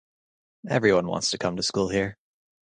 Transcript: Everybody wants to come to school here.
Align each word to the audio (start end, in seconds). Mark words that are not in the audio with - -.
Everybody 0.67 1.05
wants 1.05 1.29
to 1.29 1.37
come 1.37 1.57
to 1.57 1.61
school 1.61 1.89
here. 1.89 2.17